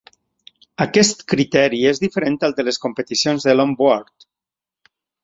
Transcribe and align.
Aquest 0.85 1.19
criteri 1.33 1.81
és 1.89 2.01
diferent 2.05 2.39
al 2.47 2.57
de 2.61 2.65
les 2.71 2.81
competicions 2.87 3.47
de 3.51 3.55
"longboard". 3.59 4.27